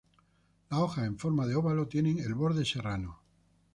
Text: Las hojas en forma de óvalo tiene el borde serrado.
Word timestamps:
Las 0.71 0.79
hojas 0.79 1.05
en 1.05 1.19
forma 1.19 1.45
de 1.45 1.53
óvalo 1.53 1.87
tiene 1.87 2.19
el 2.23 2.33
borde 2.33 2.65
serrado. 2.65 3.19